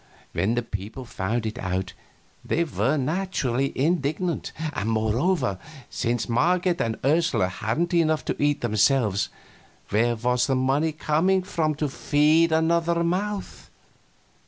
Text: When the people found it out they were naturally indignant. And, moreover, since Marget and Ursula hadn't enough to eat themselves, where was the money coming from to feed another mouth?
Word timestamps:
When 0.33 0.55
the 0.55 0.63
people 0.63 1.05
found 1.05 1.45
it 1.45 1.59
out 1.59 1.93
they 2.43 2.63
were 2.63 2.97
naturally 2.97 3.71
indignant. 3.77 4.51
And, 4.73 4.89
moreover, 4.89 5.59
since 5.91 6.27
Marget 6.27 6.81
and 6.81 6.97
Ursula 7.05 7.47
hadn't 7.47 7.93
enough 7.93 8.25
to 8.25 8.41
eat 8.41 8.61
themselves, 8.61 9.29
where 9.89 10.15
was 10.15 10.47
the 10.47 10.55
money 10.55 10.91
coming 10.91 11.43
from 11.43 11.75
to 11.75 11.87
feed 11.87 12.51
another 12.51 13.03
mouth? 13.03 13.69